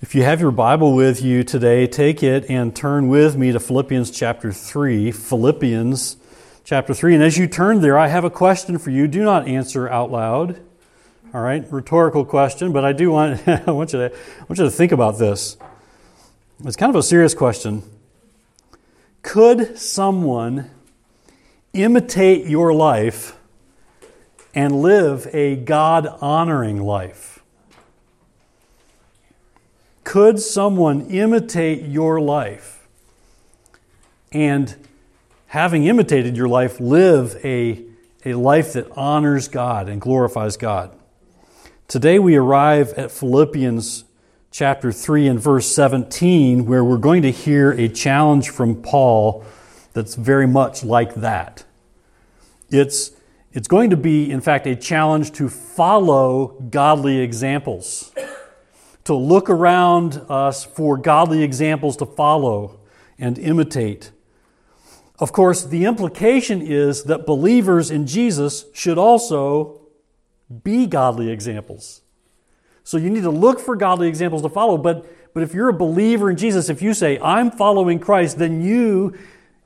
[0.00, 3.58] If you have your Bible with you today, take it and turn with me to
[3.58, 5.10] Philippians chapter 3.
[5.10, 6.16] Philippians
[6.62, 7.16] chapter 3.
[7.16, 9.08] And as you turn there, I have a question for you.
[9.08, 10.60] Do not answer out loud.
[11.34, 14.66] All right, rhetorical question, but I do want, I want, you to, I want you
[14.66, 15.56] to think about this.
[16.64, 17.82] It's kind of a serious question.
[19.22, 20.70] Could someone
[21.72, 23.36] imitate your life
[24.54, 27.37] and live a God honoring life?
[30.08, 32.88] Could someone imitate your life
[34.32, 34.74] and,
[35.48, 37.84] having imitated your life, live a,
[38.24, 40.96] a life that honors God and glorifies God?
[41.88, 44.04] Today we arrive at Philippians
[44.50, 49.44] chapter 3 and verse 17, where we're going to hear a challenge from Paul
[49.92, 51.64] that's very much like that.
[52.70, 53.10] It's,
[53.52, 58.10] it's going to be, in fact, a challenge to follow godly examples
[59.08, 62.78] to look around us for godly examples to follow
[63.18, 64.12] and imitate.
[65.18, 69.80] Of course, the implication is that believers in Jesus should also
[70.62, 72.02] be godly examples.
[72.84, 75.72] So you need to look for godly examples to follow, but, but if you're a
[75.72, 79.16] believer in Jesus, if you say, I'm following Christ, then you,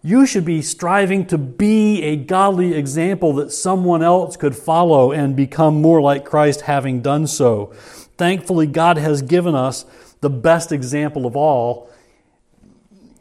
[0.04, 5.34] you should be striving to be a godly example that someone else could follow and
[5.34, 7.74] become more like Christ having done so.
[8.16, 9.84] Thankfully, God has given us
[10.20, 11.90] the best example of all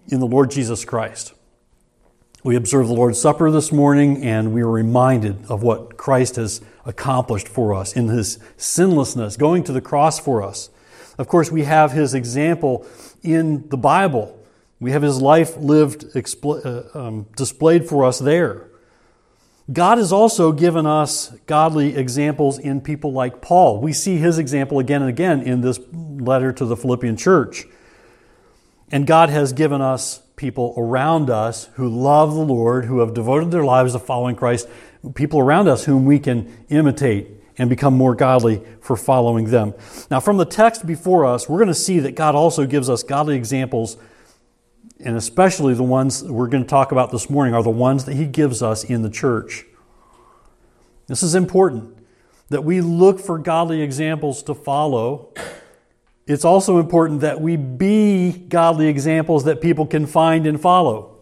[0.07, 1.33] in the Lord Jesus Christ.
[2.43, 6.61] We observed the Lord's Supper this morning and we were reminded of what Christ has
[6.85, 10.71] accomplished for us in his sinlessness, going to the cross for us.
[11.19, 12.85] Of course, we have his example
[13.21, 14.39] in the Bible.
[14.79, 18.70] We have his life lived, uh, um, displayed for us there.
[19.71, 23.79] God has also given us godly examples in people like Paul.
[23.79, 27.65] We see his example again and again in this letter to the Philippian church.
[28.91, 33.51] And God has given us people around us who love the Lord, who have devoted
[33.51, 34.67] their lives to following Christ,
[35.15, 37.27] people around us whom we can imitate
[37.57, 39.73] and become more godly for following them.
[40.09, 43.03] Now, from the text before us, we're going to see that God also gives us
[43.03, 43.97] godly examples
[45.03, 48.15] and especially the ones we're going to talk about this morning, are the ones that
[48.15, 49.65] He gives us in the church.
[51.07, 51.97] This is important
[52.49, 55.33] that we look for godly examples to follow.
[56.27, 61.17] It's also important that we be godly examples that people can find and follow.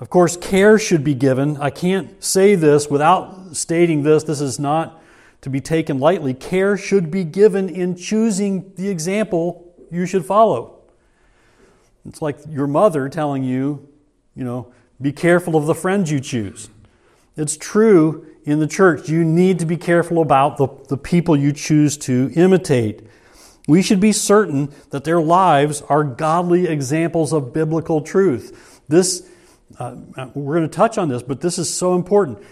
[0.00, 1.56] Of course, care should be given.
[1.58, 4.24] I can't say this without stating this.
[4.24, 5.00] This is not
[5.42, 6.34] to be taken lightly.
[6.34, 10.71] Care should be given in choosing the example you should follow.
[12.06, 13.88] It's like your mother telling you,
[14.34, 16.68] you know, be careful of the friends you choose.
[17.36, 19.08] It's true in the church.
[19.08, 23.06] You need to be careful about the, the people you choose to imitate.
[23.68, 28.80] We should be certain that their lives are godly examples of biblical truth.
[28.88, 29.28] This,
[29.78, 29.96] uh,
[30.34, 32.42] we're going to touch on this, but this is so important.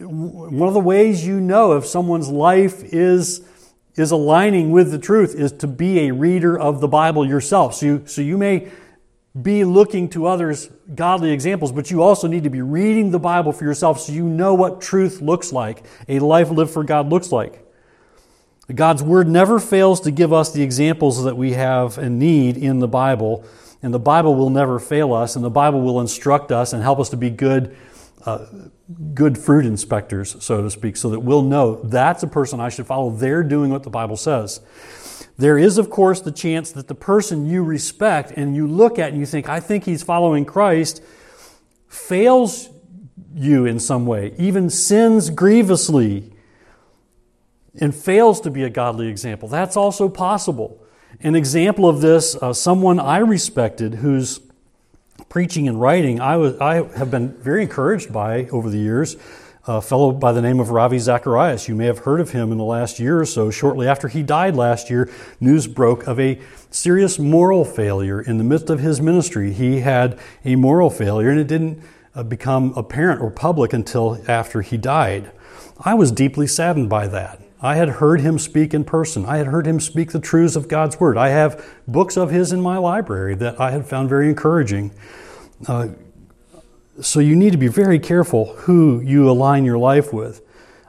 [0.00, 3.42] One of the ways you know if someone's life is
[3.96, 7.74] is aligning with the truth is to be a reader of the Bible yourself.
[7.74, 8.70] So you, so you may
[9.40, 13.52] be looking to others godly examples, but you also need to be reading the Bible
[13.52, 17.30] for yourself so you know what truth looks like, a life lived for God looks
[17.30, 17.64] like.
[18.74, 22.80] God's Word never fails to give us the examples that we have and need in
[22.80, 23.44] the Bible,
[23.82, 26.98] and the Bible will never fail us, and the Bible will instruct us and help
[26.98, 27.76] us to be good,
[28.26, 28.46] uh,
[29.14, 32.86] good fruit inspectors, so to speak, so that we'll know that's a person I should
[32.86, 33.10] follow.
[33.10, 34.60] They're doing what the Bible says.
[35.40, 39.08] There is, of course, the chance that the person you respect and you look at
[39.08, 41.02] and you think, I think he's following Christ,
[41.88, 42.68] fails
[43.34, 46.30] you in some way, even sins grievously,
[47.80, 49.48] and fails to be a godly example.
[49.48, 50.84] That's also possible.
[51.20, 54.40] An example of this, uh, someone I respected who's
[55.30, 59.16] preaching and writing, I, was, I have been very encouraged by over the years
[59.66, 61.68] a fellow by the name of Ravi Zacharias.
[61.68, 63.50] You may have heard of him in the last year or so.
[63.50, 66.40] Shortly after he died last year, news broke of a
[66.70, 69.52] serious moral failure in the midst of his ministry.
[69.52, 71.82] He had a moral failure, and it didn't
[72.14, 75.30] uh, become apparent or public until after he died.
[75.78, 77.40] I was deeply saddened by that.
[77.62, 79.26] I had heard him speak in person.
[79.26, 81.18] I had heard him speak the truths of God's Word.
[81.18, 84.92] I have books of his in my library that I had found very encouraging.
[85.68, 85.88] Uh,
[87.02, 90.42] so you need to be very careful who you align your life with.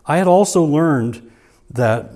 [0.06, 1.32] I had also learned
[1.70, 2.12] that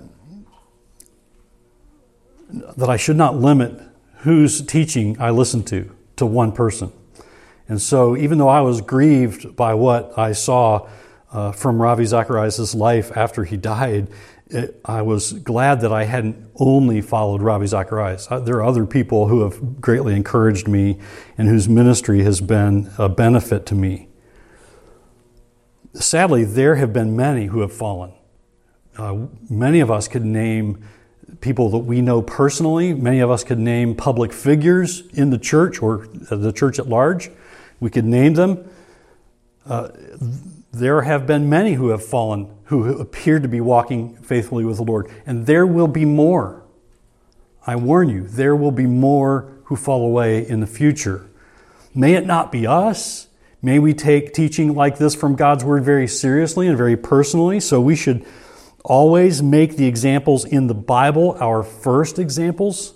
[2.78, 3.82] that I should not limit
[4.20, 6.92] whose teaching I listen to to one person.
[7.68, 10.88] And so, even though I was grieved by what I saw
[11.32, 14.08] uh, from Ravi Zacharias' life after he died,
[14.48, 18.28] it, I was glad that I hadn't only followed Ravi Zacharias.
[18.30, 21.00] Uh, there are other people who have greatly encouraged me
[21.38, 24.08] and whose ministry has been a benefit to me.
[25.94, 28.14] Sadly, there have been many who have fallen.
[28.98, 30.84] Uh, many of us could name
[31.42, 32.94] people that we know personally.
[32.94, 37.32] Many of us could name public figures in the church or the church at large.
[37.80, 38.70] We could name them.
[39.66, 39.90] Uh,
[40.72, 44.84] there have been many who have fallen who appear to be walking faithfully with the
[44.84, 46.64] Lord, and there will be more.
[47.66, 51.30] I warn you, there will be more who fall away in the future.
[51.94, 53.28] May it not be us.
[53.62, 57.60] May we take teaching like this from God's Word very seriously and very personally.
[57.60, 58.26] So we should
[58.84, 62.94] always make the examples in the Bible our first examples.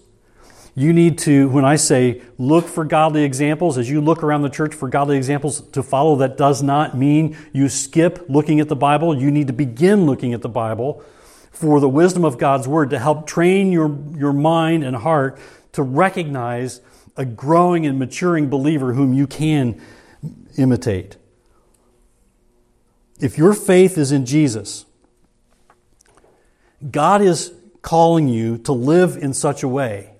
[0.79, 4.49] You need to, when I say look for godly examples, as you look around the
[4.49, 8.77] church for godly examples to follow, that does not mean you skip looking at the
[8.77, 9.13] Bible.
[9.13, 11.03] You need to begin looking at the Bible
[11.51, 15.37] for the wisdom of God's Word to help train your, your mind and heart
[15.73, 16.79] to recognize
[17.17, 19.81] a growing and maturing believer whom you can
[20.57, 21.17] imitate.
[23.19, 24.85] If your faith is in Jesus,
[26.89, 30.13] God is calling you to live in such a way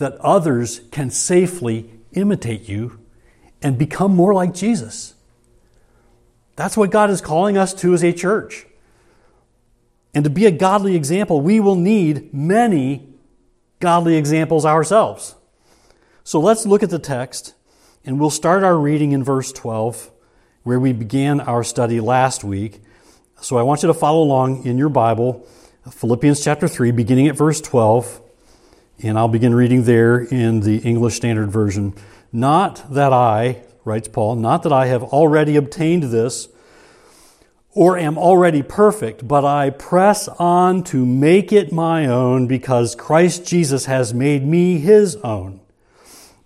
[0.00, 2.98] that others can safely imitate you
[3.62, 5.14] and become more like Jesus.
[6.56, 8.66] That's what God is calling us to as a church.
[10.14, 13.08] And to be a godly example, we will need many
[13.78, 15.36] godly examples ourselves.
[16.24, 17.54] So let's look at the text,
[18.04, 20.10] and we'll start our reading in verse 12,
[20.62, 22.80] where we began our study last week.
[23.42, 25.46] So I want you to follow along in your Bible,
[25.90, 28.22] Philippians chapter 3, beginning at verse 12.
[29.02, 31.94] And I'll begin reading there in the English Standard Version.
[32.32, 36.48] Not that I, writes Paul, not that I have already obtained this
[37.72, 43.46] or am already perfect, but I press on to make it my own because Christ
[43.46, 45.60] Jesus has made me his own.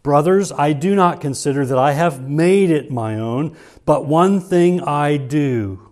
[0.04, 4.80] Brothers, I do not consider that I have made it my own, but one thing
[4.82, 5.90] I do.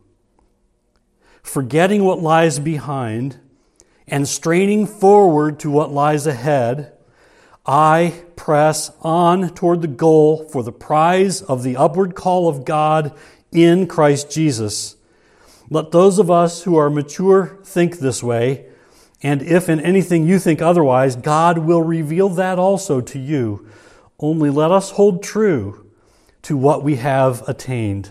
[1.43, 3.39] Forgetting what lies behind
[4.07, 6.93] and straining forward to what lies ahead,
[7.65, 13.17] I press on toward the goal for the prize of the upward call of God
[13.53, 14.97] in Christ Jesus.
[15.71, 18.67] Let those of us who are mature think this way,
[19.23, 23.69] and if in anything you think otherwise, God will reveal that also to you.
[24.19, 25.89] Only let us hold true
[26.43, 28.11] to what we have attained.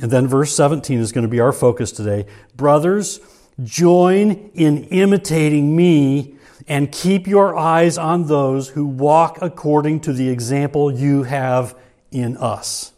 [0.00, 2.26] And then verse 17 is going to be our focus today.
[2.56, 3.20] Brothers,
[3.62, 6.36] Join in imitating me
[6.68, 11.76] and keep your eyes on those who walk according to the example you have
[12.10, 12.92] in us.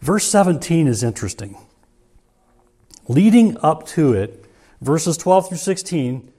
[0.00, 1.56] Verse 17 is interesting.
[3.08, 4.44] Leading up to it,
[4.80, 6.32] verses 12 through 16,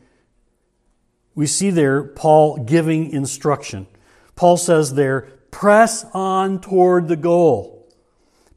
[1.35, 3.87] we see there Paul giving instruction.
[4.35, 5.21] Paul says there,
[5.51, 7.89] press on toward the goal,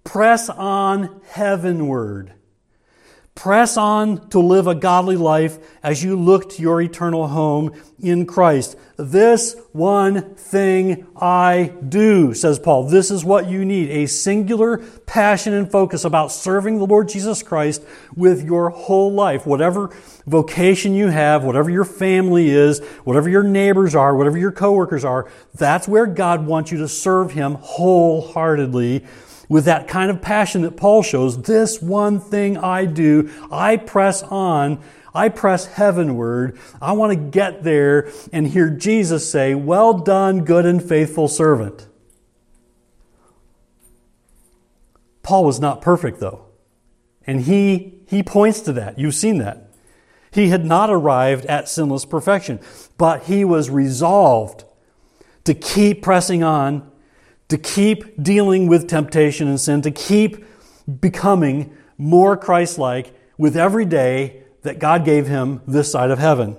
[0.05, 2.34] press on heavenward.
[3.35, 8.27] Press on to live a godly life as you look to your eternal home in
[8.27, 8.79] Christ.
[8.97, 12.85] This one thing I do, says Paul.
[12.85, 17.43] This is what you need a singular passion and focus about serving the Lord Jesus
[17.43, 17.83] Christ
[18.15, 19.47] with your whole life.
[19.47, 19.91] Whatever
[20.27, 25.29] vocation you have, whatever your family is, whatever your neighbors are, whatever your coworkers are,
[25.55, 29.05] that's where God wants you to serve Him wholeheartedly
[29.49, 34.23] with that kind of passion that Paul shows, this one thing I do, I press
[34.23, 34.83] on,
[35.15, 36.59] I press heavenward.
[36.83, 41.87] I want to get there and hear Jesus say, Well done, good and faithful servant.
[45.23, 46.47] Paul was not perfect, though.
[47.27, 48.99] And he, he points to that.
[48.99, 49.71] You've seen that.
[50.31, 52.59] He had not arrived at sinless perfection,
[52.99, 54.65] but he was resolved
[55.45, 56.91] to keep pressing on
[57.55, 60.45] to keep dealing with temptation and sin, to keep
[61.01, 66.57] becoming more Christ like with every day that God gave him this side of heaven.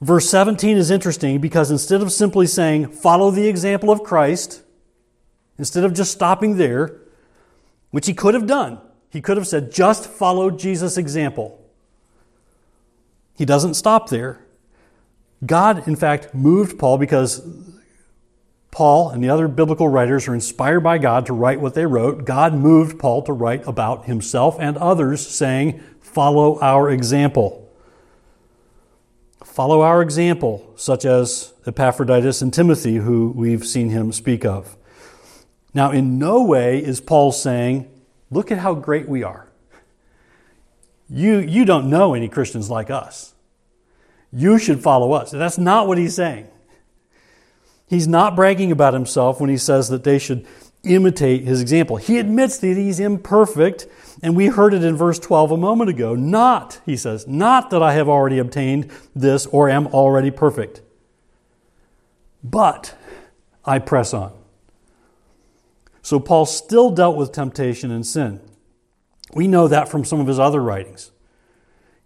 [0.00, 4.64] Verse 17 is interesting because instead of simply saying, follow the example of Christ,
[5.56, 6.98] instead of just stopping there,
[7.92, 11.64] which he could have done, he could have said, just follow Jesus' example.
[13.36, 14.44] He doesn't stop there.
[15.46, 17.40] God, in fact, moved Paul because
[18.72, 22.24] Paul and the other biblical writers are inspired by God to write what they wrote.
[22.24, 27.70] God moved Paul to write about himself and others, saying, Follow our example.
[29.44, 34.74] Follow our example, such as Epaphroditus and Timothy, who we've seen him speak of.
[35.74, 37.90] Now, in no way is Paul saying,
[38.30, 39.48] Look at how great we are.
[41.10, 43.34] you, you don't know any Christians like us.
[44.32, 45.30] You should follow us.
[45.30, 46.48] That's not what he's saying.
[47.92, 50.46] He's not bragging about himself when he says that they should
[50.82, 51.98] imitate his example.
[51.98, 53.86] He admits that he's imperfect,
[54.22, 56.14] and we heard it in verse 12 a moment ago.
[56.14, 60.80] Not, he says, not that I have already obtained this or am already perfect,
[62.42, 62.96] but
[63.62, 64.32] I press on.
[66.00, 68.40] So Paul still dealt with temptation and sin.
[69.34, 71.10] We know that from some of his other writings.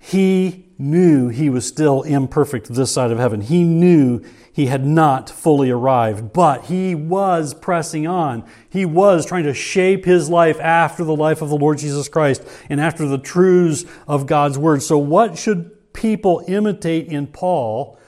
[0.00, 3.40] He knew he was still imperfect this side of heaven.
[3.40, 4.24] He knew
[4.56, 8.42] he had not fully arrived, but he was pressing on.
[8.70, 12.42] He was trying to shape his life after the life of the Lord Jesus Christ
[12.70, 14.82] and after the truths of God's Word.
[14.82, 17.98] So, what should people imitate in Paul?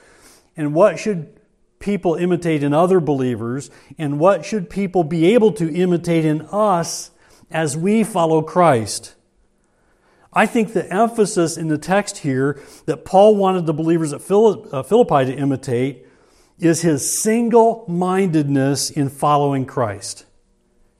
[0.56, 1.38] And what should
[1.80, 3.70] people imitate in other believers?
[3.98, 7.10] And what should people be able to imitate in us
[7.50, 9.16] as we follow Christ?
[10.32, 14.82] I think the emphasis in the text here that Paul wanted the believers at uh,
[14.82, 16.06] Philippi to imitate
[16.60, 20.24] is his single mindedness in following Christ.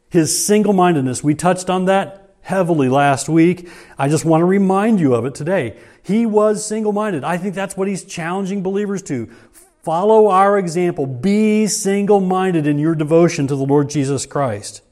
[0.08, 1.22] His single mindedness.
[1.22, 3.68] We touched on that heavily last week.
[3.98, 5.76] I just want to remind you of it today.
[6.02, 7.24] He was single minded.
[7.24, 9.28] I think that's what he's challenging believers to.
[9.82, 11.06] Follow our example.
[11.06, 14.82] Be single minded in your devotion to the Lord Jesus Christ.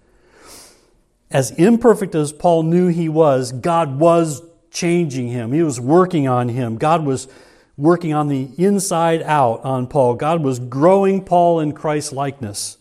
[1.31, 5.53] As imperfect as Paul knew he was, God was changing him.
[5.53, 6.77] He was working on him.
[6.77, 7.29] God was
[7.77, 10.15] working on the inside out on Paul.
[10.15, 12.79] God was growing Paul in Christ's likeness.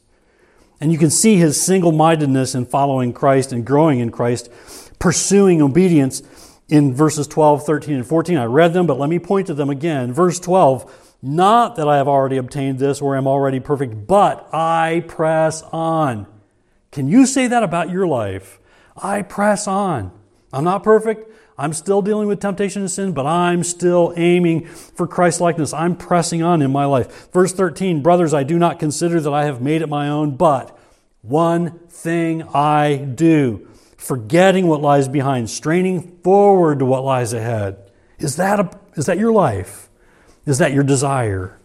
[0.79, 4.49] And you can see his single mindedness in following Christ and growing in Christ,
[4.99, 6.21] pursuing obedience
[6.67, 8.37] in verses 12, 13, and 14.
[8.37, 10.13] I read them, but let me point to them again.
[10.13, 15.03] Verse 12 Not that I have already obtained this or am already perfect, but I
[15.07, 16.27] press on
[16.95, 18.57] can you say that about your life?
[18.95, 20.13] I press on.
[20.53, 21.29] I'm not perfect.
[21.57, 25.73] I'm still dealing with temptation and sin, but I'm still aiming for Christ likeness.
[25.73, 27.31] I'm pressing on in my life.
[27.31, 30.77] Verse 13 Brothers, I do not consider that I have made it my own, but
[31.21, 37.89] one thing I do, forgetting what lies behind, straining forward to what lies ahead.
[38.19, 39.89] Is that, a, is that your life?
[40.45, 41.57] Is that your desire?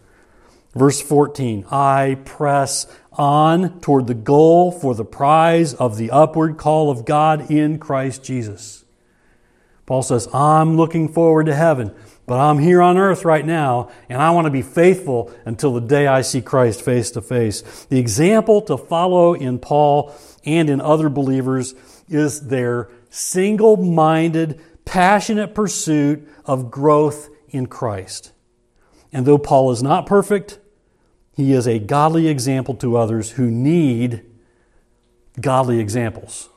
[0.73, 6.89] Verse 14 I press on toward the goal for the prize of the upward call
[6.89, 8.80] of God in Christ Jesus.
[9.91, 11.93] Paul says, I'm looking forward to heaven,
[12.25, 15.81] but I'm here on earth right now, and I want to be faithful until the
[15.81, 17.87] day I see Christ face to face.
[17.89, 21.75] The example to follow in Paul and in other believers
[22.07, 28.31] is their single minded, passionate pursuit of growth in Christ.
[29.11, 30.57] And though Paul is not perfect,
[31.35, 34.23] he is a godly example to others who need
[35.41, 36.47] godly examples.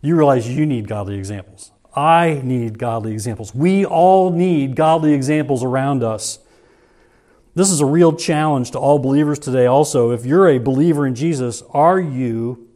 [0.00, 1.72] You realize you need godly examples.
[1.96, 3.54] I need godly examples.
[3.54, 6.38] We all need godly examples around us.
[7.54, 10.10] This is a real challenge to all believers today, also.
[10.10, 12.68] If you're a believer in Jesus, are you,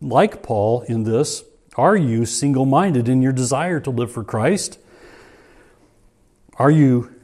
[0.00, 1.44] like Paul in this,
[1.76, 4.78] are you single minded in your desire to live for Christ?
[6.54, 7.14] Are you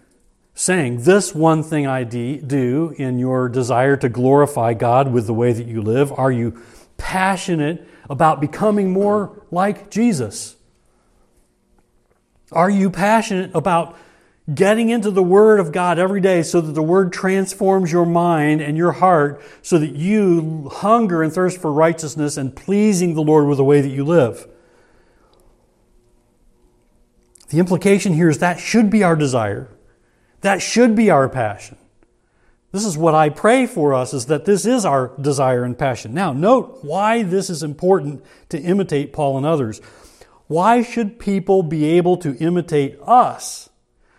[0.54, 5.54] saying, This one thing I do in your desire to glorify God with the way
[5.54, 6.12] that you live?
[6.12, 6.62] Are you
[6.98, 10.53] passionate about becoming more like Jesus?
[12.52, 13.96] Are you passionate about
[14.52, 18.60] getting into the Word of God every day so that the Word transforms your mind
[18.60, 23.46] and your heart so that you hunger and thirst for righteousness and pleasing the Lord
[23.46, 24.46] with the way that you live?
[27.48, 29.70] The implication here is that should be our desire.
[30.42, 31.78] That should be our passion.
[32.72, 36.12] This is what I pray for us is that this is our desire and passion.
[36.12, 39.80] Now, note why this is important to imitate Paul and others.
[40.46, 43.70] Why should people be able to imitate us?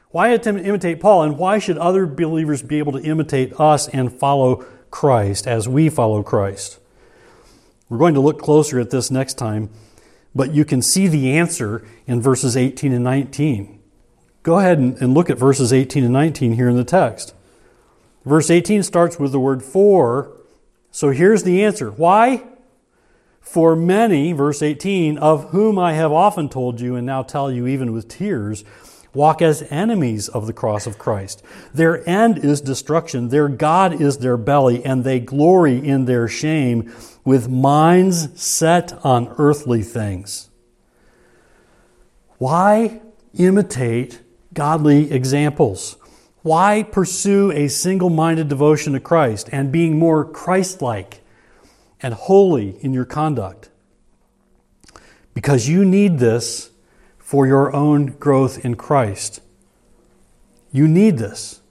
[0.09, 3.87] Why attempt to imitate Paul and why should other believers be able to imitate us
[3.89, 6.79] and follow Christ as we follow Christ?
[7.89, 9.69] We're going to look closer at this next time,
[10.33, 13.79] but you can see the answer in verses 18 and 19.
[14.41, 17.33] Go ahead and, and look at verses 18 and 19 here in the text.
[18.25, 20.31] Verse 18 starts with the word for.
[20.91, 21.91] So here's the answer.
[21.91, 22.43] Why?
[23.45, 27.67] For many, verse 18, of whom I have often told you and now tell you
[27.67, 28.65] even with tears,
[29.13, 31.41] walk as enemies of the cross of Christ.
[31.73, 36.93] Their end is destruction, their God is their belly, and they glory in their shame
[37.23, 40.49] with minds set on earthly things.
[42.39, 42.99] Why
[43.37, 44.21] imitate
[44.55, 45.97] godly examples.
[46.41, 51.21] Why pursue a single minded devotion to Christ and being more Christ like
[52.05, 53.71] and holy in your conduct?
[55.33, 56.69] Because you need this
[57.17, 59.41] for your own growth in Christ.
[60.71, 61.61] You need this.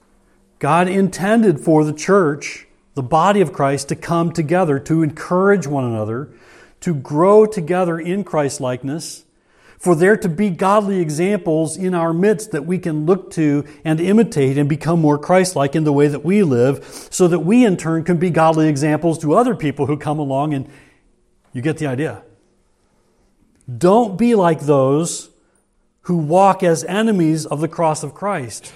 [0.59, 5.85] God intended for the church, the body of Christ, to come together, to encourage one
[5.85, 6.29] another,
[6.81, 9.23] to grow together in Christ likeness,
[9.77, 13.99] for there to be godly examples in our midst that we can look to and
[13.99, 17.65] imitate and become more Christ like in the way that we live, so that we
[17.65, 20.69] in turn can be godly examples to other people who come along and
[21.53, 22.23] you get the idea.
[23.77, 25.29] Don't be like those
[26.01, 28.71] who walk as enemies of the cross of Christ,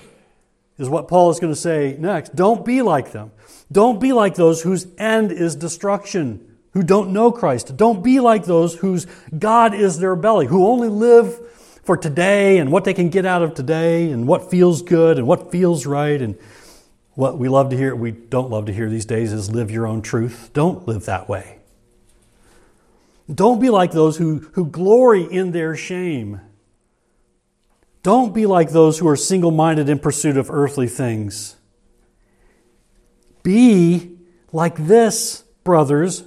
[0.77, 2.35] is what Paul is going to say next.
[2.35, 3.31] Don't be like them.
[3.71, 7.75] Don't be like those whose end is destruction who don't know Christ.
[7.75, 9.07] Don't be like those whose
[9.37, 11.39] God is their belly, who only live
[11.83, 15.25] for today and what they can get out of today and what feels good and
[15.25, 16.21] what feels right.
[16.21, 16.37] And
[17.15, 19.87] what we love to hear, we don't love to hear these days is live your
[19.87, 20.51] own truth.
[20.53, 21.59] Don't live that way.
[23.33, 26.41] Don't be like those who, who glory in their shame.
[28.01, 31.57] Don't be like those who are single minded in pursuit of earthly things.
[33.43, 34.17] Be
[34.51, 36.23] like this, brothers,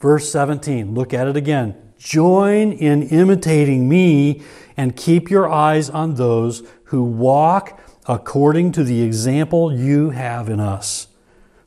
[0.00, 1.74] Verse 17, look at it again.
[1.98, 4.42] Join in imitating me
[4.76, 10.58] and keep your eyes on those who walk according to the example you have in
[10.58, 11.08] us.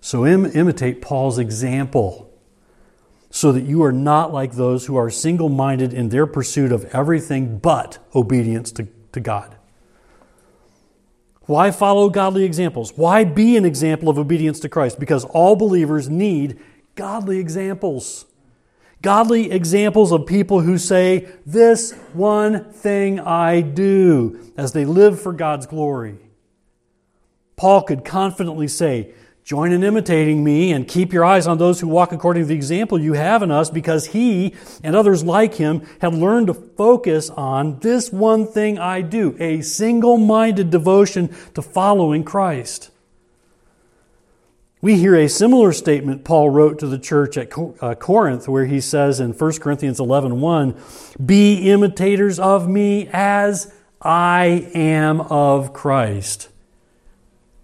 [0.01, 2.31] So Im- imitate Paul's example
[3.29, 6.85] so that you are not like those who are single minded in their pursuit of
[6.85, 9.55] everything but obedience to, to God.
[11.41, 12.93] Why follow godly examples?
[12.95, 14.99] Why be an example of obedience to Christ?
[14.99, 16.59] Because all believers need
[16.95, 18.25] godly examples.
[19.01, 25.33] Godly examples of people who say, This one thing I do, as they live for
[25.33, 26.17] God's glory.
[27.57, 31.87] Paul could confidently say, Join in imitating me and keep your eyes on those who
[31.89, 35.85] walk according to the example you have in us, because he and others like him
[35.99, 41.61] have learned to focus on this one thing I do a single minded devotion to
[41.61, 42.89] following Christ.
[44.83, 48.81] We hear a similar statement Paul wrote to the church at uh, Corinth where he
[48.81, 50.75] says in 1 Corinthians 11 1,
[51.25, 56.49] Be imitators of me as I am of Christ.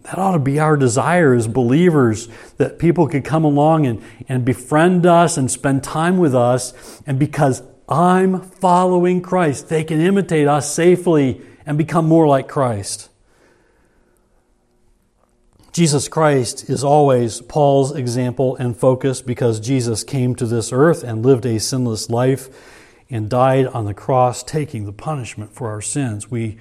[0.03, 4.45] That ought to be our desire as believers that people could come along and, and
[4.45, 7.01] befriend us and spend time with us.
[7.05, 13.08] And because I'm following Christ, they can imitate us safely and become more like Christ.
[15.71, 21.23] Jesus Christ is always Paul's example and focus because Jesus came to this earth and
[21.23, 22.49] lived a sinless life
[23.09, 26.29] and died on the cross, taking the punishment for our sins.
[26.29, 26.57] We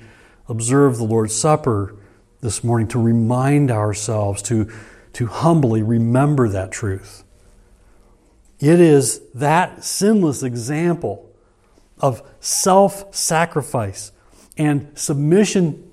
[0.48, 1.96] observe the Lord's Supper
[2.40, 4.70] this morning to remind ourselves, to,
[5.14, 7.24] to humbly remember that truth.
[8.60, 11.30] It is that sinless example
[11.98, 14.12] of self sacrifice
[14.56, 15.87] and submission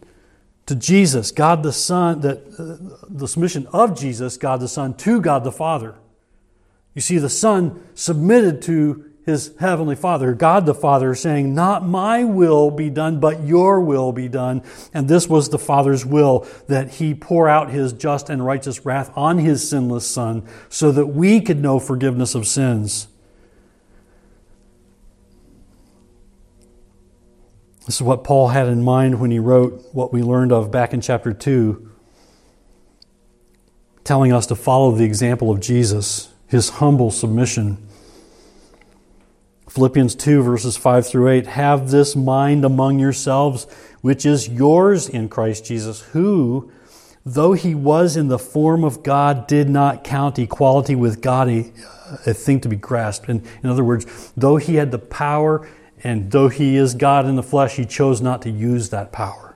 [0.66, 5.22] to Jesus, God the Son, that uh, the submission of Jesus, God the Son, to
[5.22, 5.96] God the Father.
[6.94, 12.24] You see, the Son submitted to his heavenly Father, God the Father, saying, Not my
[12.24, 14.62] will be done, but your will be done.
[14.94, 19.12] And this was the Father's will, that he pour out his just and righteous wrath
[19.16, 23.08] on his sinless Son, so that we could know forgiveness of sins.
[27.86, 30.92] This is what Paul had in mind when he wrote what we learned of back
[30.92, 31.92] in chapter 2,
[34.04, 37.78] telling us to follow the example of Jesus, his humble submission.
[39.70, 43.68] Philippians 2, verses 5 through 8 Have this mind among yourselves,
[44.02, 46.72] which is yours in Christ Jesus, who,
[47.24, 51.64] though he was in the form of God, did not count equality with God a,
[52.34, 53.30] thing to be grasped.
[53.30, 55.68] In, in other words, though he had the power
[56.06, 59.56] and though he is God in the flesh, he chose not to use that power.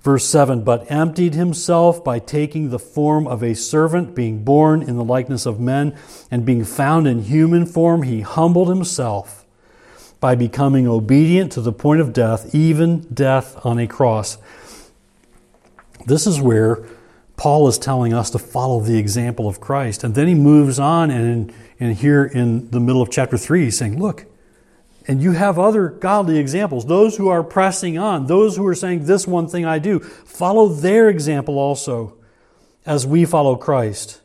[0.00, 4.96] Verse 7 But emptied himself by taking the form of a servant, being born in
[4.96, 5.96] the likeness of men,
[6.28, 9.46] and being found in human form, he humbled himself
[10.18, 14.38] by becoming obedient to the point of death, even death on a cross.
[16.04, 16.84] This is where
[17.36, 20.02] Paul is telling us to follow the example of Christ.
[20.02, 23.78] And then he moves on, and, and here in the middle of chapter 3, he's
[23.78, 24.26] saying, Look,
[25.08, 29.06] and you have other godly examples, those who are pressing on, those who are saying,
[29.06, 30.00] This one thing I do.
[30.00, 32.16] Follow their example also
[32.84, 34.20] as we follow Christ.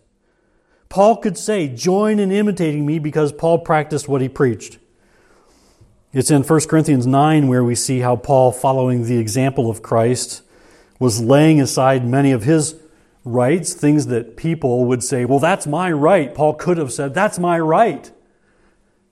[0.90, 4.80] Paul could say, Join in imitating me because Paul practiced what he preached.
[6.14, 10.42] It's in 1 Corinthians 9 where we see how Paul, following the example of Christ,
[11.00, 12.76] was laying aside many of his
[13.24, 16.34] rights, things that people would say, Well, that's my right.
[16.34, 18.12] Paul could have said, That's my right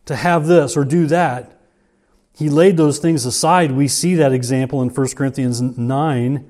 [0.05, 1.58] to have this or do that.
[2.39, 3.73] He laid those things aside.
[3.73, 6.49] We see that example in 1 Corinthians 9,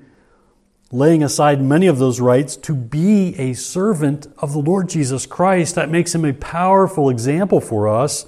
[0.92, 5.74] laying aside many of those rights to be a servant of the Lord Jesus Christ.
[5.74, 8.24] That makes him a powerful example for us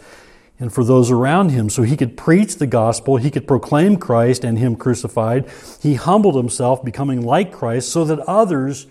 [0.59, 1.71] and for those around him.
[1.71, 5.49] So he could preach the gospel, he could proclaim Christ and him crucified.
[5.81, 8.89] He humbled himself, becoming like Christ, so that others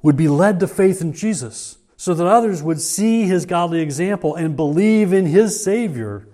[0.00, 4.36] would be led to faith in Jesus, so that others would see his godly example
[4.36, 6.28] and believe in his Savior.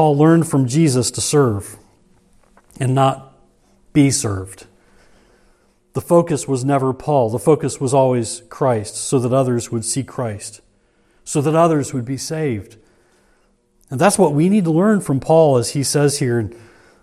[0.00, 1.76] Paul learned from Jesus to serve
[2.80, 3.34] and not
[3.92, 4.66] be served.
[5.92, 7.28] The focus was never Paul.
[7.28, 10.62] The focus was always Christ, so that others would see Christ
[11.22, 12.76] so that others would be saved.
[13.90, 16.56] And that's what we need to learn from Paul as he says here in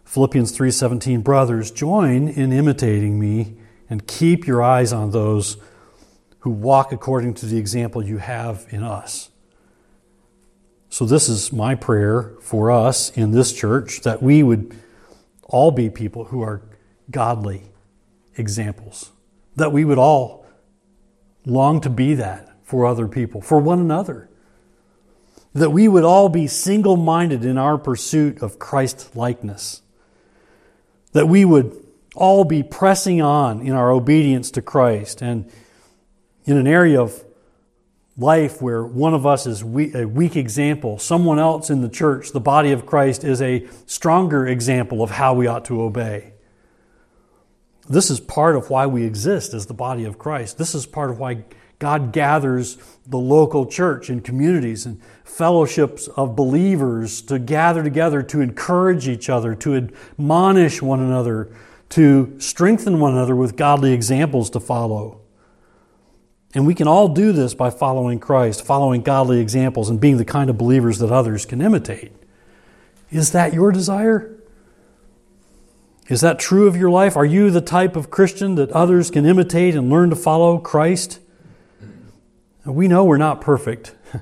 [0.04, 3.58] Philippians 3:17, brothers, join in imitating me
[3.92, 5.58] and keep your eyes on those
[6.40, 9.30] who walk according to the example you have in us.
[10.90, 14.76] So this is my prayer for us in this church that we would
[15.44, 16.62] all be people who are
[17.12, 17.64] godly
[18.36, 19.12] examples.
[19.56, 20.46] That we would all
[21.46, 24.30] long to be that for other people, for one another.
[25.54, 29.82] That we would all be single minded in our pursuit of Christ likeness.
[31.14, 31.76] That we would
[32.16, 35.22] all be pressing on in our obedience to Christ.
[35.22, 35.50] And
[36.46, 37.24] in an area of
[38.18, 42.40] life where one of us is a weak example, someone else in the church, the
[42.40, 46.34] body of Christ, is a stronger example of how we ought to obey.
[47.88, 50.58] This is part of why we exist as the body of Christ.
[50.58, 51.46] This is part of why
[51.80, 58.42] God gathers the local church and communities and fellowships of believers to gather together to
[58.42, 61.56] encourage each other, to admonish one another,
[61.90, 65.22] to strengthen one another with godly examples to follow.
[66.54, 70.26] And we can all do this by following Christ, following godly examples, and being the
[70.26, 72.12] kind of believers that others can imitate.
[73.12, 74.34] Is that your desire?
[76.08, 77.18] Is that true of your life?
[77.18, 81.20] Are you the type of Christian that others can imitate and learn to follow Christ?
[82.66, 83.94] We know we're not perfect.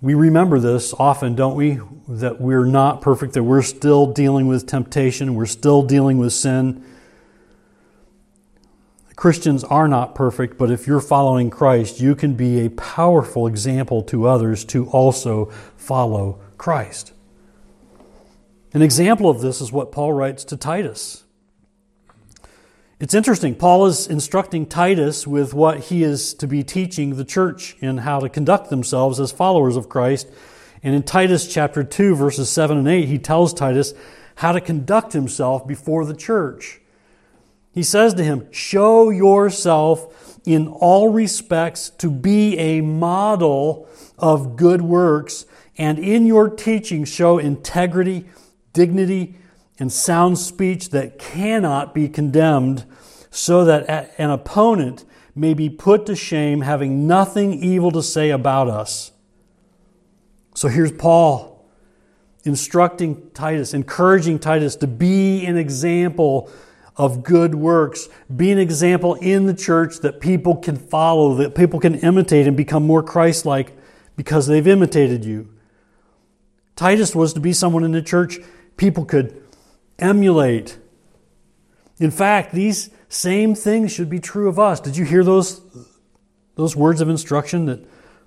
[0.00, 1.80] We remember this often, don't we?
[2.06, 6.84] That we're not perfect, that we're still dealing with temptation, we're still dealing with sin.
[9.18, 14.00] Christians are not perfect, but if you're following Christ, you can be a powerful example
[14.04, 17.12] to others to also follow Christ.
[18.72, 21.24] An example of this is what Paul writes to Titus.
[23.00, 23.56] It's interesting.
[23.56, 28.20] Paul is instructing Titus with what he is to be teaching the church in how
[28.20, 30.28] to conduct themselves as followers of Christ.
[30.80, 33.94] And in Titus chapter 2, verses 7 and 8, he tells Titus
[34.36, 36.77] how to conduct himself before the church.
[37.72, 44.82] He says to him, Show yourself in all respects to be a model of good
[44.82, 48.26] works, and in your teaching show integrity,
[48.72, 49.36] dignity,
[49.78, 52.84] and sound speech that cannot be condemned,
[53.30, 55.04] so that an opponent
[55.34, 59.12] may be put to shame, having nothing evil to say about us.
[60.54, 61.64] So here's Paul
[62.44, 66.50] instructing Titus, encouraging Titus to be an example
[66.98, 71.78] of good works, be an example in the church that people can follow, that people
[71.78, 73.72] can imitate and become more Christ like
[74.16, 75.48] because they've imitated you.
[76.74, 78.38] Titus was to be someone in the church
[78.76, 79.40] people could
[79.98, 80.78] emulate.
[81.98, 84.80] In fact, these same things should be true of us.
[84.80, 85.60] Did you hear those,
[86.56, 87.84] those words of instruction that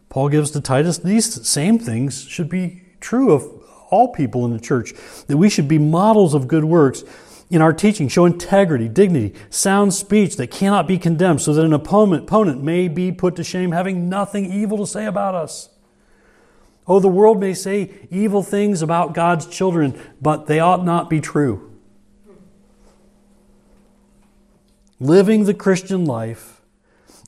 [0.09, 0.97] Paul gives to Titus?
[0.97, 3.45] These same things should be true of
[3.89, 4.93] all people in the church,
[5.27, 7.03] that we should be models of good works
[7.51, 11.73] in our teaching, show integrity, dignity, sound speech that cannot be condemned, so that an
[11.73, 15.69] opponent, opponent may be put to shame, having nothing evil to say about us.
[16.87, 21.19] Oh, the world may say evil things about God's children, but they ought not be
[21.19, 21.69] true.
[24.99, 26.61] Living the Christian life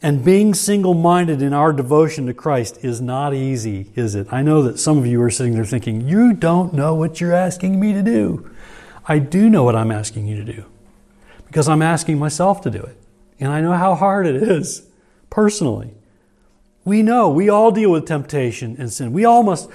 [0.01, 4.31] and being single minded in our devotion to Christ is not easy, is it?
[4.31, 7.33] I know that some of you are sitting there thinking, You don't know what you're
[7.33, 8.49] asking me to do.
[9.05, 10.65] I do know what I'm asking you to do
[11.45, 12.97] because I'm asking myself to do it.
[13.39, 14.87] And I know how hard it is
[15.29, 15.93] personally.
[16.85, 19.13] We know we all deal with temptation and sin.
[19.13, 19.69] We all must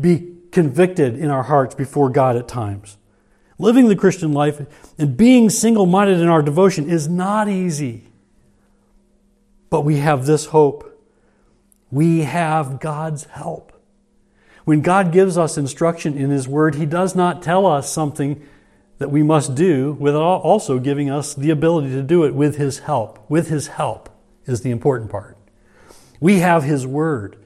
[0.00, 2.96] be convicted in our hearts before God at times.
[3.58, 4.60] Living the Christian life
[4.98, 8.08] and being single minded in our devotion is not easy.
[9.70, 10.90] But we have this hope.
[11.90, 13.73] We have God's help.
[14.64, 18.46] When God gives us instruction in His Word, He does not tell us something
[18.98, 22.80] that we must do without also giving us the ability to do it with His
[22.80, 23.28] help.
[23.28, 24.08] With His help
[24.46, 25.36] is the important part.
[26.20, 27.36] We have His Word.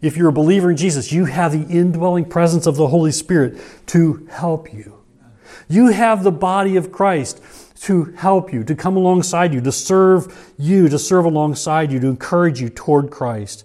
[0.00, 3.60] If you're a believer in Jesus, you have the indwelling presence of the Holy Spirit
[3.88, 5.02] to help you.
[5.68, 7.42] You have the body of Christ
[7.82, 12.06] to help you, to come alongside you, to serve you, to serve alongside you, to
[12.06, 13.64] encourage you toward Christ.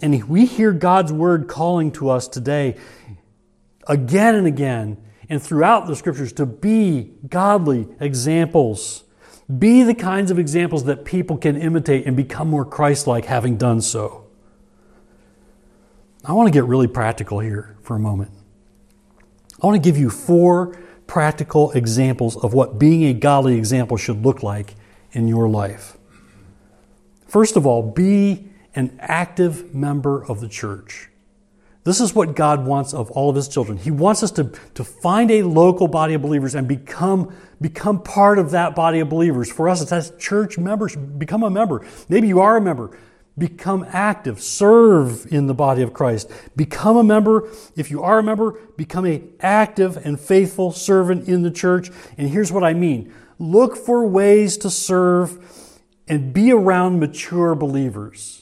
[0.00, 2.76] And we hear God's word calling to us today
[3.86, 9.04] again and again and throughout the scriptures to be godly examples.
[9.58, 13.56] Be the kinds of examples that people can imitate and become more Christ like having
[13.56, 14.26] done so.
[16.24, 18.30] I want to get really practical here for a moment.
[19.62, 24.24] I want to give you four practical examples of what being a godly example should
[24.24, 24.74] look like
[25.12, 25.96] in your life.
[27.26, 31.08] First of all, be an active member of the church.
[31.84, 33.78] This is what God wants of all of His children.
[33.78, 38.38] He wants us to, to find a local body of believers and become, become part
[38.38, 39.50] of that body of believers.
[39.50, 41.86] For us, it's as church members, become a member.
[42.08, 42.98] Maybe you are a member.
[43.38, 44.42] Become active.
[44.42, 46.30] Serve in the body of Christ.
[46.56, 47.48] Become a member.
[47.76, 51.90] If you are a member, become a active and faithful servant in the church.
[52.18, 53.14] And here's what I mean.
[53.38, 55.38] Look for ways to serve
[56.08, 58.37] and be around mature believers.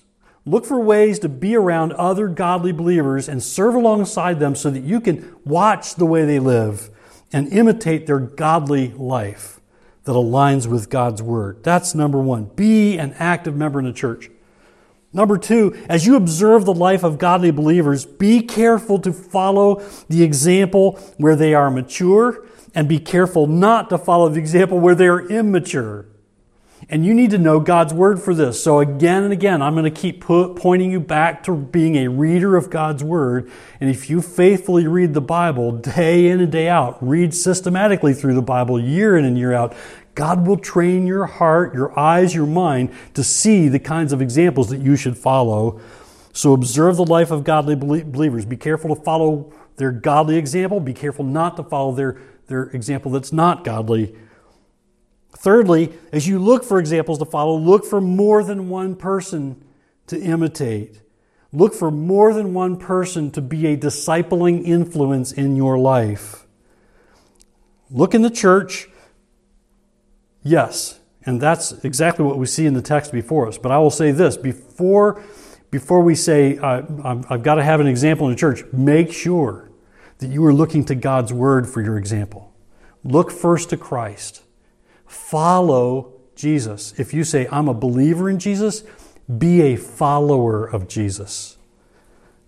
[0.48, 4.84] Look for ways to be around other godly believers and serve alongside them so that
[4.84, 6.88] you can watch the way they live
[7.32, 9.60] and imitate their godly life
[10.04, 11.64] that aligns with God's Word.
[11.64, 12.44] That's number one.
[12.44, 14.30] Be an active member in the church.
[15.12, 20.22] Number two, as you observe the life of godly believers, be careful to follow the
[20.22, 25.08] example where they are mature and be careful not to follow the example where they
[25.08, 26.06] are immature.
[26.88, 28.62] And you need to know God's word for this.
[28.62, 32.56] So, again and again, I'm going to keep pointing you back to being a reader
[32.56, 33.50] of God's word.
[33.80, 38.34] And if you faithfully read the Bible day in and day out, read systematically through
[38.34, 39.74] the Bible year in and year out,
[40.14, 44.68] God will train your heart, your eyes, your mind to see the kinds of examples
[44.70, 45.80] that you should follow.
[46.32, 48.44] So, observe the life of godly believers.
[48.44, 50.78] Be careful to follow their godly example.
[50.78, 54.14] Be careful not to follow their, their example that's not godly.
[55.46, 59.64] Thirdly, as you look for examples to follow, look for more than one person
[60.08, 61.00] to imitate.
[61.52, 66.48] Look for more than one person to be a discipling influence in your life.
[67.92, 68.88] Look in the church.
[70.42, 73.56] Yes, and that's exactly what we see in the text before us.
[73.56, 75.22] But I will say this before,
[75.70, 76.82] before we say, uh,
[77.30, 79.70] I've got to have an example in the church, make sure
[80.18, 82.52] that you are looking to God's word for your example.
[83.04, 84.42] Look first to Christ
[85.06, 86.94] follow Jesus.
[86.98, 88.84] If you say, I'm a believer in Jesus,
[89.38, 91.56] be a follower of Jesus.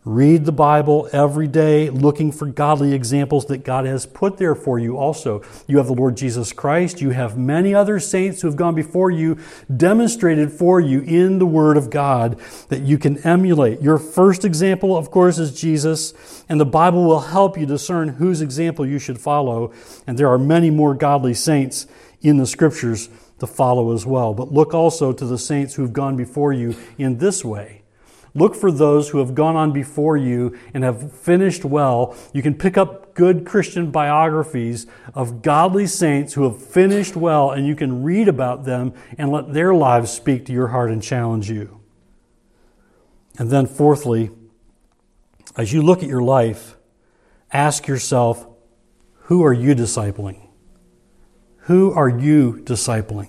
[0.04, 4.78] Read the Bible every day, looking for godly examples that God has put there for
[4.78, 5.42] you also.
[5.66, 7.02] You have the Lord Jesus Christ.
[7.02, 9.36] You have many other saints who have gone before you,
[9.76, 13.82] demonstrated for you in the Word of God that you can emulate.
[13.82, 18.40] Your first example, of course, is Jesus, and the Bible will help you discern whose
[18.40, 19.74] example you should follow.
[20.06, 21.86] And there are many more godly saints
[22.20, 24.34] in the scriptures to follow as well.
[24.34, 27.82] But look also to the saints who have gone before you in this way.
[28.34, 32.14] Look for those who have gone on before you and have finished well.
[32.32, 37.66] You can pick up good Christian biographies of godly saints who have finished well, and
[37.66, 41.50] you can read about them and let their lives speak to your heart and challenge
[41.50, 41.80] you.
[43.38, 44.30] And then, fourthly,
[45.56, 46.76] as you look at your life,
[47.52, 48.46] ask yourself
[49.22, 50.47] who are you discipling?
[51.68, 53.28] Who are you discipling?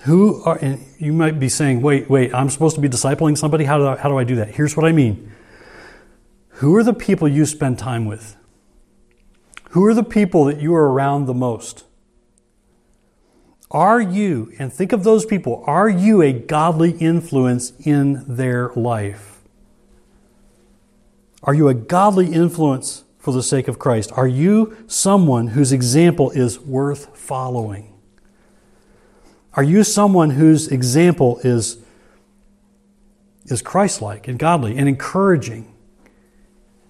[0.00, 3.62] Who are, and you might be saying, wait, wait, I'm supposed to be discipling somebody?
[3.62, 4.48] How do, I, how do I do that?
[4.56, 5.30] Here's what I mean.
[6.54, 8.36] Who are the people you spend time with?
[9.70, 11.84] Who are the people that you are around the most?
[13.70, 19.42] Are you, and think of those people, are you a godly influence in their life?
[21.44, 24.10] Are you a godly influence for the sake of Christ?
[24.16, 27.94] Are you someone whose example is worth following?
[29.54, 31.78] Are you someone whose example is,
[33.44, 35.72] is Christ like and godly and encouraging?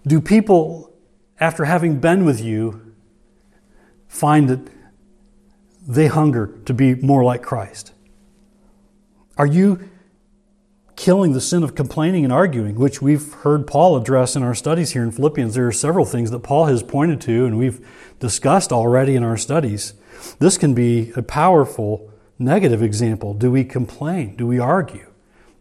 [0.07, 0.93] Do people,
[1.41, 2.95] after having been with you,
[4.07, 4.61] find that
[5.87, 7.93] they hunger to be more like Christ?
[9.37, 9.89] Are you
[11.01, 14.91] killing the sin of complaining and arguing, which we've heard Paul address in our studies
[14.91, 15.55] here in Philippians.
[15.55, 17.81] There are several things that Paul has pointed to and we've
[18.19, 19.95] discussed already in our studies.
[20.41, 23.33] This can be a powerful negative example.
[23.33, 24.37] Do we complain?
[24.37, 25.07] Do we argue?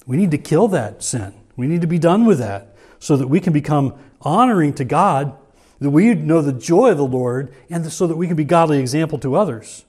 [0.06, 1.34] We need to kill that sin.
[1.56, 5.38] We need to be done with that so that we can become honoring to God,
[5.80, 8.80] that we know the joy of the Lord, and so that we can be godly
[8.80, 9.86] example to others.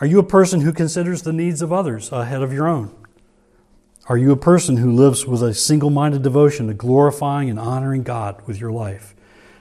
[0.00, 2.94] Are you a person who considers the needs of others ahead of your own?
[4.06, 8.02] Are you a person who lives with a single minded devotion to glorifying and honoring
[8.02, 9.14] God with your life?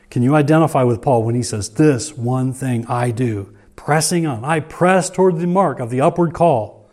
[0.09, 4.43] Can you identify with Paul when he says, This one thing I do, pressing on?
[4.43, 6.89] I press toward the mark of the upward call.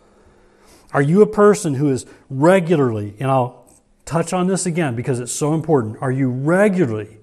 [0.93, 3.69] Are you a person who is regularly, and I'll
[4.05, 7.17] touch on this again because it's so important, are you regularly,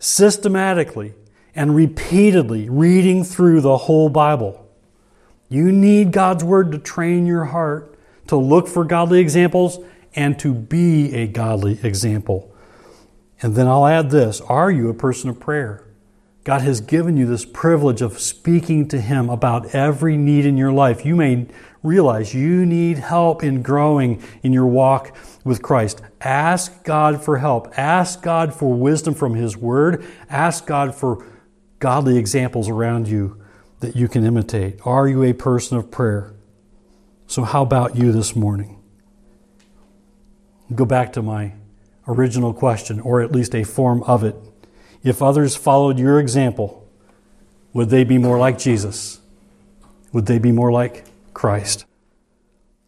[0.00, 1.14] systematically,
[1.54, 4.68] and repeatedly reading through the whole Bible?
[5.48, 7.91] You need God's Word to train your heart
[8.32, 9.78] to look for godly examples,
[10.14, 12.50] and to be a godly example.
[13.42, 15.86] And then I'll add this Are you a person of prayer?
[16.42, 20.72] God has given you this privilege of speaking to Him about every need in your
[20.72, 21.04] life.
[21.04, 21.46] You may
[21.82, 25.14] realize you need help in growing in your walk
[25.44, 26.00] with Christ.
[26.22, 27.78] Ask God for help.
[27.78, 30.06] Ask God for wisdom from His Word.
[30.30, 31.26] Ask God for
[31.80, 33.42] godly examples around you
[33.80, 34.80] that you can imitate.
[34.86, 36.31] Are you a person of prayer?
[37.32, 38.78] So, how about you this morning?
[40.74, 41.54] Go back to my
[42.06, 44.36] original question, or at least a form of it.
[45.02, 46.86] If others followed your example,
[47.72, 49.18] would they be more like Jesus?
[50.12, 51.86] Would they be more like Christ?